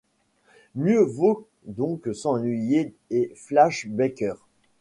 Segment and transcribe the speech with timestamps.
[0.73, 4.47] Mieux vaut donc s'ennuyer et flash backer.